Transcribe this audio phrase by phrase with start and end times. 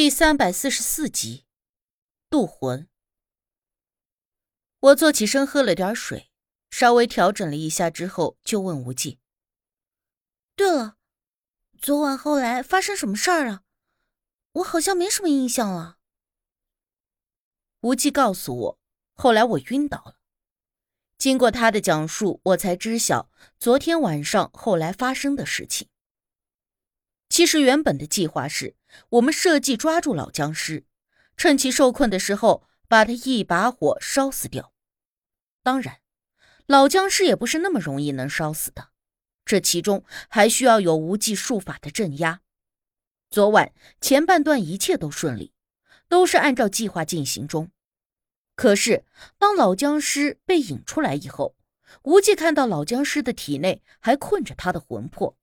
[0.00, 1.44] 第三百四十四集，
[2.30, 2.88] 渡魂。
[4.78, 6.32] 我坐起身，喝了点水，
[6.70, 9.18] 稍微调整了一下之后，就问无忌
[10.56, 10.96] ：“对了，
[11.78, 13.62] 昨晚后来发生什么事儿了？
[14.52, 15.98] 我好像没什么印象了。”
[17.82, 18.78] 无忌告诉我，
[19.12, 20.16] 后来我晕倒了。
[21.18, 25.90] 经过他的讲述，我才知晓昨天晚上后来发生的事情。
[27.28, 28.74] 其实原本的计划是，
[29.10, 30.84] 我们设计抓住老僵尸，
[31.36, 34.72] 趁其受困的时候，把他一把火烧死掉。
[35.62, 36.00] 当然，
[36.66, 38.88] 老僵尸也不是那么容易能烧死的，
[39.44, 42.40] 这其中还需要有无忌术法的镇压。
[43.30, 45.52] 昨晚前半段一切都顺利，
[46.08, 47.70] 都是按照计划进行中。
[48.56, 49.04] 可是
[49.38, 51.56] 当老僵尸被引出来以后，
[52.02, 55.36] 无忌看到老僵尸的体内还困着他的魂魄。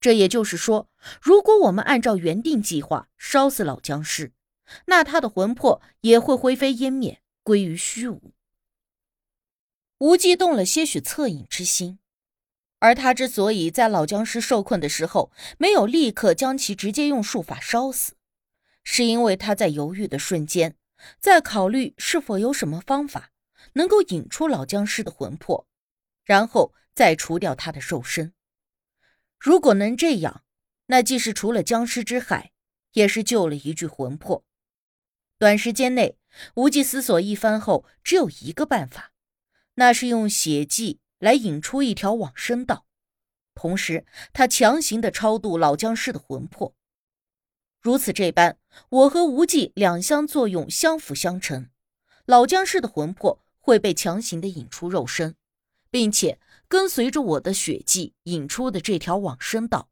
[0.00, 0.88] 这也就是说，
[1.20, 4.32] 如果我们按照原定计划烧死老僵尸，
[4.86, 8.32] 那他的魂魄也会灰飞烟灭，归于虚无。
[9.98, 11.98] 无忌动了些许恻隐之心，
[12.78, 18.12] 而他之所以在老僵尸受困的时候没有立刻将其直接用术法烧死，
[18.84, 20.76] 是因为他在犹豫的瞬间，
[21.18, 23.30] 在考虑是否有什么方法
[23.72, 25.66] 能够引出老僵尸的魂魄，
[26.24, 28.34] 然后再除掉他的肉身。
[29.38, 30.42] 如果能这样，
[30.86, 32.52] 那既是除了僵尸之害，
[32.92, 34.44] 也是救了一具魂魄。
[35.38, 36.16] 短时间内，
[36.54, 39.12] 无忌思索一番后，只有一个办法，
[39.74, 42.86] 那是用血迹来引出一条往生道，
[43.54, 46.74] 同时他强行的超度老僵尸的魂魄。
[47.82, 51.68] 如此这般，我和无忌两相作用，相辅相成，
[52.24, 55.36] 老僵尸的魂魄会被强行的引出肉身，
[55.90, 56.38] 并且。
[56.68, 59.88] 跟随着我的血迹引出的这条往生道，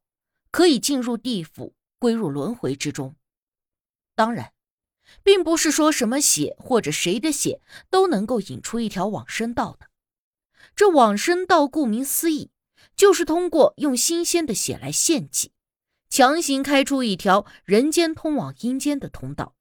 [0.51, 3.15] 可以进入地府，归入轮回之中。
[4.17, 4.53] 当然，
[5.23, 9.87] 并不是说什么血或者谁的血都能够引出一条往生道的。
[10.75, 12.51] 这往生道顾名思义，
[12.97, 15.53] 就是通过用新鲜的血来献祭，
[16.11, 19.55] 强行开出一条人间通往阴间的通道，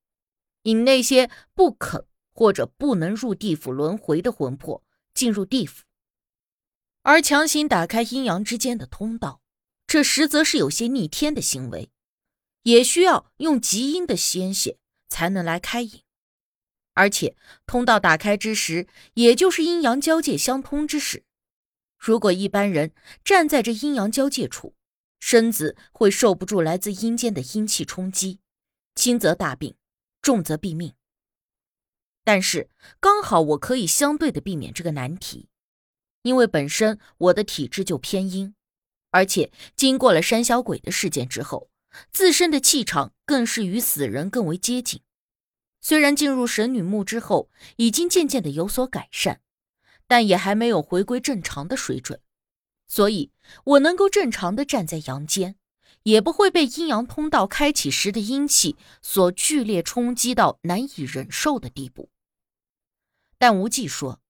[0.63, 5.83] 引那些不肯或者不能入地府轮回的魂魄进入地府。
[7.03, 9.41] 而强行打开阴阳之间的通道，
[9.85, 11.91] 这实则是有些逆天的行为，
[12.63, 14.77] 也需要用极阴的鲜血
[15.09, 16.01] 才能来开引。
[16.93, 21.25] 而且通道打开之时，也就是阴阳交界相通之时。
[21.97, 22.93] 如果一般人
[23.23, 24.75] 站在这阴阳交界处，
[25.19, 28.39] 身子会受不住来自阴间的阴气冲击，
[28.95, 29.75] 轻则大病，
[30.21, 30.93] 重则毙命。
[32.23, 32.69] 但是
[33.01, 35.49] 刚好我可以相对的避免这个难题。
[36.23, 38.55] 因为本身我的体质就偏阴，
[39.11, 41.69] 而且经过了山小鬼的事件之后，
[42.11, 45.01] 自身的气场更是与死人更为接近。
[45.79, 49.41] 虽然进入神女墓之后已经渐渐的有所改善，
[50.07, 52.21] 但也还没有回归正常的水准。
[52.87, 53.31] 所以，
[53.65, 55.57] 我能够正常的站在阳间，
[56.03, 62.09] 也不会被阴阳通道开启时的阴气所剧烈冲击到难以忍受的地步。
[63.37, 64.21] 但无忌说，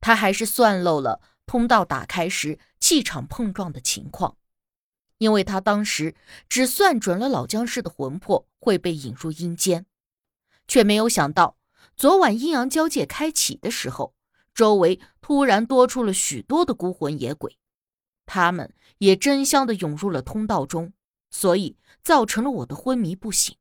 [0.00, 1.20] 他还是算漏了。
[1.46, 4.36] 通道打开时气场碰撞的情况，
[5.18, 6.14] 因为他当时
[6.48, 9.86] 只算准了老僵尸的魂魄会被引入阴间，
[10.66, 11.56] 却没有想到
[11.96, 14.14] 昨晚阴阳交界开启的时候，
[14.54, 17.58] 周围突然多出了许多的孤魂野鬼，
[18.26, 20.92] 他们也争相的涌入了通道中，
[21.30, 23.56] 所以造成了我的昏迷不醒。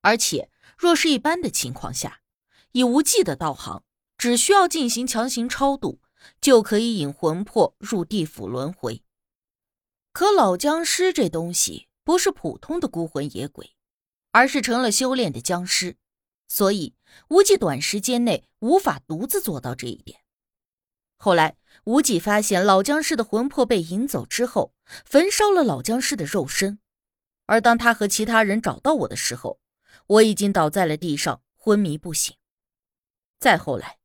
[0.00, 2.20] 而且若是一般的情况下，
[2.72, 3.84] 以无忌的道行，
[4.16, 6.00] 只需要进行强行超度。
[6.40, 9.02] 就可以引魂魄入地府轮回。
[10.12, 13.74] 可老僵尸这东西不是普通的孤魂野鬼，
[14.30, 15.96] 而是成了修炼的僵尸，
[16.48, 16.94] 所以
[17.28, 20.20] 无忌短时间内无法独自做到这一点。
[21.16, 24.74] 后来，无忌发现老僵尸的魂魄被引走之后，
[25.06, 26.78] 焚烧了老僵尸的肉身。
[27.46, 29.60] 而当他和其他人找到我的时候，
[30.06, 32.36] 我已经倒在了地上，昏迷不醒。
[33.38, 34.01] 再后来。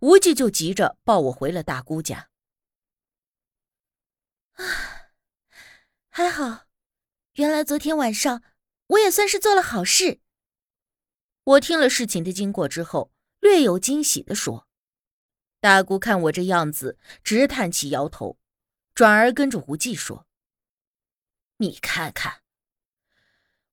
[0.00, 2.28] 无忌就急着抱我回了大姑家。
[4.52, 5.12] 啊，
[6.08, 6.66] 还好，
[7.34, 8.42] 原来昨天晚上
[8.88, 10.20] 我也算是做了好事。
[11.44, 14.68] 我听了事情的经过之后，略有惊喜的说
[15.60, 18.38] ：“大姑看我这样子，直叹气摇头，
[18.94, 20.26] 转而跟着无忌说
[21.58, 22.42] ：‘你看看，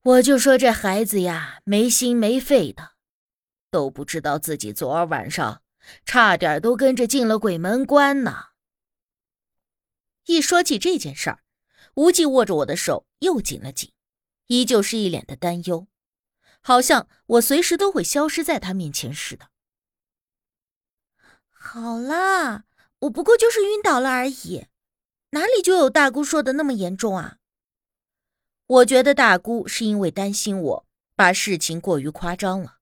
[0.01, 2.93] 我就说这孩子呀，没心没肺的，
[3.69, 5.61] 都不知道自己昨儿晚上。’”
[6.05, 8.45] 差点都跟着进了鬼门关呢。
[10.25, 11.43] 一说起这件事儿，
[11.95, 13.93] 无忌握着我的手又紧了紧，
[14.47, 15.87] 依旧是一脸的担忧。
[16.61, 19.49] 好像我随时都会消失在他面前似的。
[21.49, 22.65] 好啦，
[22.99, 24.65] 我不过就是晕倒了而已，
[25.29, 27.37] 哪里就有大姑说的那么严重啊？
[28.65, 30.85] 我觉得大姑是因为担心我，
[31.15, 32.79] 把事情过于夸张了。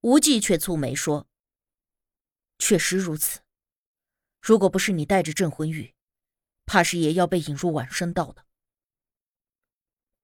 [0.00, 1.28] 无忌却蹙眉说
[2.58, 3.40] ：“确实如此，
[4.40, 5.94] 如果不是你带着镇魂玉，
[6.66, 8.44] 怕是也要被引入晚生道的。”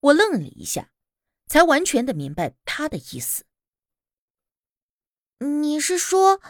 [0.00, 0.90] 我愣了一下，
[1.46, 3.46] 才完全的明白他的意思。
[5.38, 6.40] 你是说？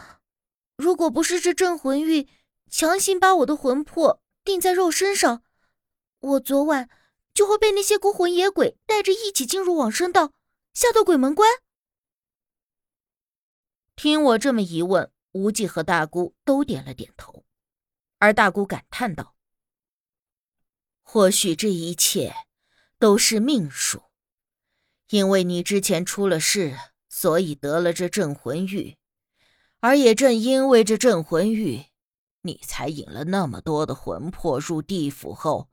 [0.77, 2.27] 如果不是这镇魂玉
[2.69, 5.41] 强行把我的魂魄定在肉身上，
[6.19, 6.89] 我昨晚
[7.33, 10.33] 就会被那些孤魂野鬼带着一起进入往生道，
[10.73, 11.49] 下到鬼门关。
[13.95, 17.43] 听我这么一问，无忌和大姑都点了点头，
[18.19, 19.35] 而大姑感叹道
[21.03, 22.33] ：“或许这一切
[22.97, 24.03] 都是命数，
[25.09, 26.77] 因为你之前出了事，
[27.09, 28.97] 所以得了这镇魂玉。”
[29.81, 31.87] 而也正因为这镇魂玉，
[32.43, 35.69] 你才引了那么多的魂魄入地府后，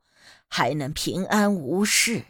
[0.49, 2.25] 还能平安无事。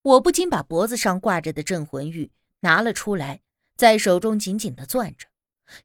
[0.00, 3.42] 我不禁把脖子上挂着的镇魂玉拿了出来，
[3.76, 5.27] 在手中紧紧的攥着，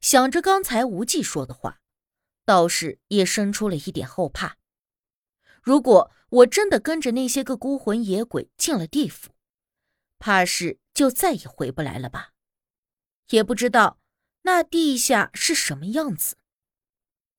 [0.00, 1.80] 想着刚才无忌说的话，
[2.44, 4.56] 倒是也生出了一点后怕。
[5.62, 9.34] 如果我真的跟着那些个孤魂野鬼进了地府，
[10.18, 12.32] 怕是就再也回不来了吧？
[13.28, 14.00] 也不知道。
[14.42, 16.36] 那地下是什么样子？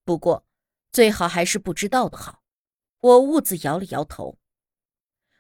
[0.04, 0.48] 不过
[0.92, 2.42] 最好还是不知道的好。
[3.00, 4.40] 我兀自摇了摇头。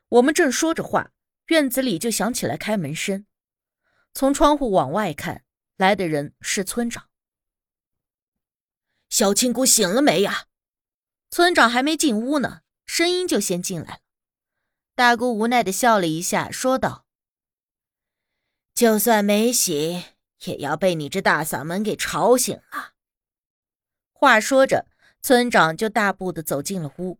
[0.09, 1.11] 我们正说着话，
[1.47, 3.25] 院子里就响起来开门声。
[4.13, 5.44] 从窗户往外看，
[5.77, 7.09] 来的人是村长。
[9.09, 10.47] 小青姑醒了没呀？
[11.29, 13.99] 村长还没进屋呢，声音就先进来了。
[14.95, 17.05] 大姑无奈的笑了一下，说道
[18.73, 20.03] ：“就算没醒。”
[20.43, 22.93] 也要被你这大嗓门给吵醒了。
[24.11, 24.85] 话说着，
[25.21, 27.19] 村长就大步的走进了屋，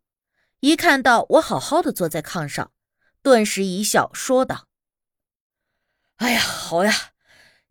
[0.60, 2.72] 一看到我好好的坐在炕上，
[3.24, 4.68] 顿时一笑，说道
[6.18, 7.14] ：“哎呀，好呀，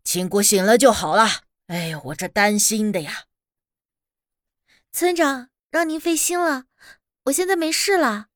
[0.05, 1.27] 亲姑醒了就好了。
[1.65, 3.25] 哎呦，我这担心的呀。”
[4.93, 6.65] 村长，让您费心了，
[7.23, 8.27] 我现在没事了。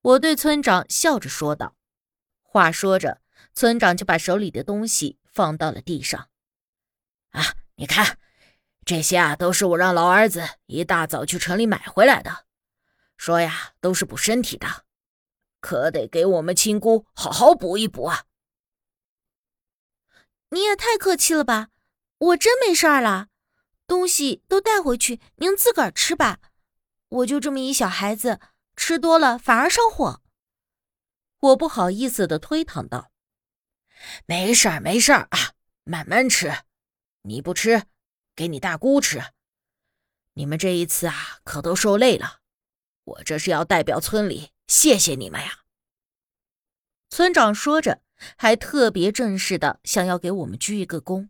[0.00, 1.76] 我对村长笑着说道。
[2.42, 3.20] 话说着，
[3.52, 6.28] 村长就把手里的东西放到了地上。
[7.30, 8.18] 啊，你看，
[8.84, 12.46] 这些啊都是我让老儿子一大早去城里买回来的，
[13.16, 14.84] 说呀都是补身体的，
[15.60, 18.24] 可得给我们亲姑好好补一补啊！
[20.50, 21.68] 你也太客气了吧，
[22.18, 23.28] 我真没事儿了，
[23.86, 26.38] 东西都带回去，您自个儿吃吧。
[27.08, 28.40] 我就这么一小孩子，
[28.76, 30.22] 吃多了反而上火。
[31.40, 33.10] 我不好意思的推搪道
[34.26, 35.52] ：“没事儿，没事儿啊，
[35.84, 36.52] 慢慢吃。”
[37.22, 37.84] 你不吃，
[38.34, 39.20] 给你大姑吃。
[40.34, 42.40] 你们这一次啊，可都受累了，
[43.04, 45.60] 我这是要代表村里谢谢你们呀。
[47.10, 48.00] 村长说着，
[48.36, 51.28] 还特别正式的想要给我们鞠一个躬。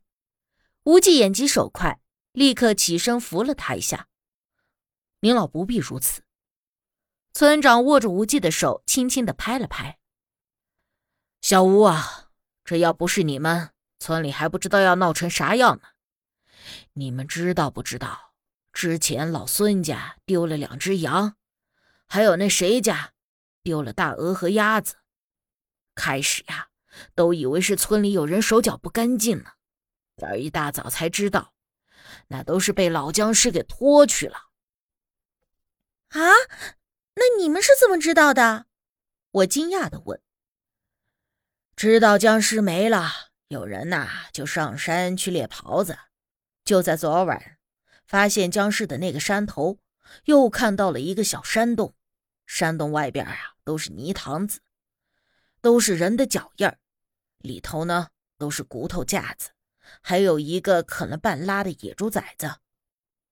[0.85, 2.01] 无忌眼疾手快，
[2.33, 4.09] 立刻起身扶了他一下。
[5.21, 6.23] 您老不必如此。
[7.33, 9.99] 村长握着无忌的手，轻轻的拍了拍。
[11.43, 12.31] 小吴啊，
[12.65, 13.71] 这要不是你们。
[13.99, 15.89] 村里还不知道要闹成啥样呢。
[16.95, 18.35] 你们知道不知道？
[18.73, 21.37] 之前老孙家丢了两只羊，
[22.07, 23.15] 还有那谁家
[23.63, 24.97] 丢了大鹅和鸭子。
[25.95, 26.69] 开始呀，
[27.15, 29.53] 都以为是村里有人手脚不干净呢。
[30.17, 31.55] 这儿一大早才知道，
[32.29, 34.37] 那都是被老僵尸给拖去了。
[36.09, 36.21] 啊？
[37.15, 38.67] 那你们是怎么知道的？
[39.31, 40.21] 我惊讶的问。
[41.75, 43.11] 知道僵尸没了。
[43.49, 45.97] 有人呐，就上山去猎狍子，
[46.65, 47.59] 就在昨晚，
[48.05, 49.79] 发现僵尸的那个山头，
[50.25, 51.95] 又看到了一个小山洞，
[52.45, 54.61] 山洞外边啊都是泥塘子，
[55.61, 56.79] 都是人的脚印儿，
[57.39, 59.51] 里头呢都是骨头架子，
[60.01, 62.57] 还有一个啃了半拉的野猪崽子，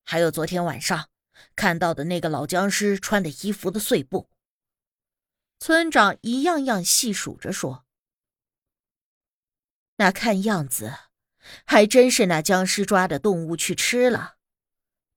[0.04, 1.08] 还有昨天晚上
[1.56, 4.30] 看到的那个老僵尸穿的衣服的碎布。
[5.58, 7.86] 村长一样样细数着说。
[9.96, 10.92] 那看样子，
[11.64, 14.36] 还真是那僵尸抓的动物去吃了。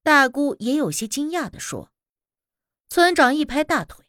[0.04, 1.92] 大姑也有些惊讶的说
[2.88, 4.06] ：“村长一拍大腿，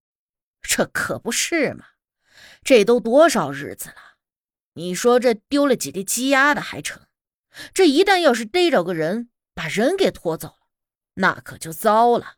[0.62, 1.86] 这可不是嘛？
[2.62, 4.11] 这都多少日子了？
[4.74, 7.06] 你说这丢了几个鸡鸭的还成？
[7.74, 10.66] 这一旦要是逮着个人，把人给拖走了，
[11.14, 12.36] 那可就糟了。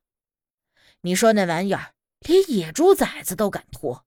[1.03, 4.07] 你说那玩意儿连野猪崽子都敢拖，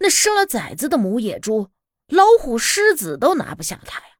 [0.00, 1.70] 那生了崽子的母野猪。”
[2.08, 4.16] 老虎、狮子都拿不下它呀！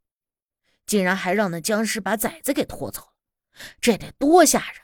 [0.86, 3.12] 竟然还让那僵尸把崽子给拖走了，
[3.82, 4.80] 这得多吓人！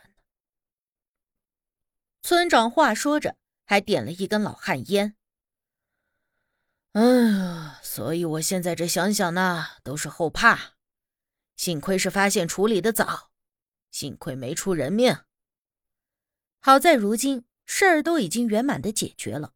[2.20, 5.16] 村长话说着，还点了一根老旱烟。
[6.92, 10.74] 哎呀，所以我现在这想想呢，都是后怕。
[11.56, 13.32] 幸亏是发现处理的早，
[13.90, 15.24] 幸亏没出人命。
[16.60, 19.52] 好在如今事儿都已经圆满的解决了，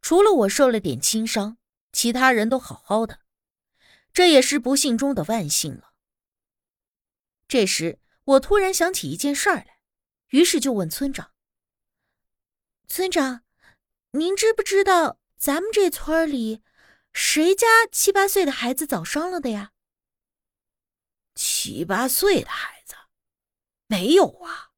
[0.00, 1.56] 除了我受了点轻伤，
[1.92, 3.20] 其他人都好好的，
[4.12, 5.92] 这也是不幸中的万幸了。
[7.46, 9.78] 这时，我突然想起一件事儿来，
[10.30, 11.30] 于是就问村长
[12.88, 13.44] ：“村长，
[14.10, 16.60] 您知不知道咱们这村里
[17.12, 19.72] 谁家七八岁的孩子早伤了的呀？”
[21.34, 22.94] 七八岁的孩子，
[23.86, 24.72] 没有啊。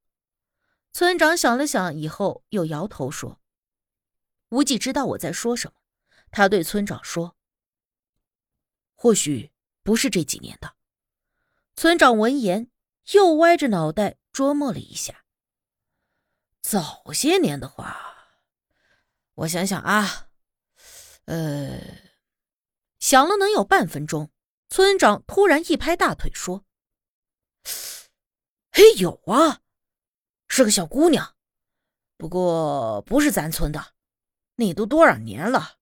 [0.93, 3.41] 村长想了想，以后又摇头说
[4.49, 5.77] ：“无忌知道我在说什么，
[6.31, 7.35] 他对村长说
[8.95, 9.51] ：‘或许
[9.83, 10.75] 不是这几年的。’
[11.75, 12.71] 村长闻言
[13.11, 15.25] 又歪着脑袋琢磨了一下。
[16.61, 18.39] 早些年的话，
[19.33, 20.29] 我想想啊，
[21.25, 21.81] 呃，
[23.05, 24.31] 想了能有半分钟，
[24.67, 26.65] 村长突然一拍大腿说
[28.73, 29.61] ：‘嘿，有啊！’”
[30.49, 31.35] 是个小姑娘，
[32.17, 33.93] 不过不是咱村的。
[34.55, 35.75] 那都多少年了？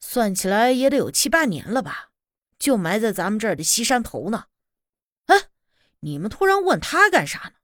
[0.00, 2.10] 算起来也得有七八年了吧？
[2.58, 4.48] 就埋在咱们这儿的西山头呢。
[5.28, 5.48] 哎，
[6.00, 7.59] 你们突然问她干啥呢？